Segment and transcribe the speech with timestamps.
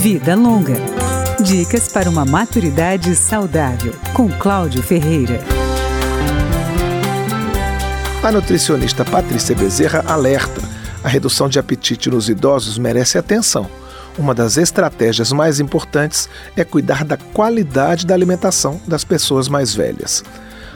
[0.00, 0.76] Vida Longa.
[1.44, 5.38] Dicas para uma maturidade saudável, com Cláudio Ferreira.
[8.22, 10.62] A nutricionista Patrícia Bezerra alerta:
[11.04, 13.68] a redução de apetite nos idosos merece atenção.
[14.16, 20.24] Uma das estratégias mais importantes é cuidar da qualidade da alimentação das pessoas mais velhas.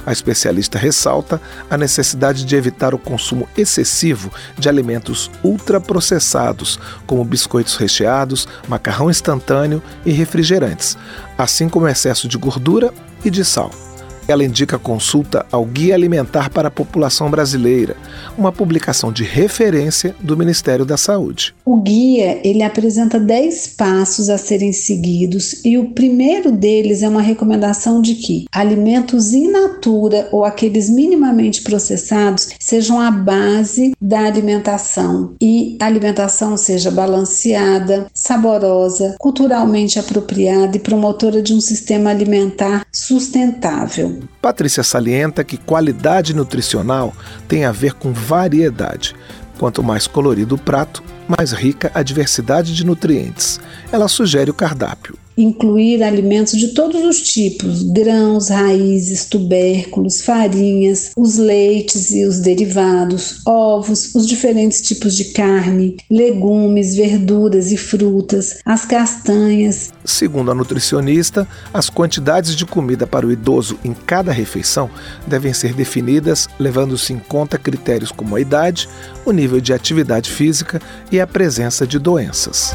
[0.07, 7.77] A especialista ressalta a necessidade de evitar o consumo excessivo de alimentos ultraprocessados, como biscoitos
[7.77, 10.97] recheados, macarrão instantâneo e refrigerantes,
[11.39, 12.93] assim como excesso de gordura
[13.25, 13.84] e de sal.
[14.27, 17.95] Ela indica consulta ao Guia Alimentar para a População Brasileira,
[18.39, 21.55] uma publicação de referência do Ministério da Saúde.
[21.65, 27.21] O guia, ele apresenta 10 passos a serem seguidos e o primeiro deles é uma
[27.21, 35.35] recomendação de que alimentos in natura ou aqueles minimamente processados sejam a base da alimentação
[35.41, 44.14] e a alimentação seja balanceada, saborosa, culturalmente apropriada e promotora de um sistema alimentar sustentável.
[44.41, 47.15] Patrícia salienta que qualidade nutricional
[47.49, 49.15] tem a ver com variedade.
[49.59, 53.61] Quanto mais colorido o prato, mais rica a diversidade de nutrientes.
[53.93, 61.37] Ela sugere o cardápio incluir alimentos de todos os tipos, grãos, raízes, tubérculos, farinhas, os
[61.37, 68.85] leites e os derivados, ovos, os diferentes tipos de carne, legumes, verduras e frutas, as
[68.85, 69.93] castanhas.
[70.05, 74.91] Segundo a nutricionista, as quantidades de comida para o idoso em cada refeição
[75.27, 78.89] devem ser definidas levando-se em conta critérios como a idade,
[79.25, 82.75] o nível de atividade física e a presença de doenças.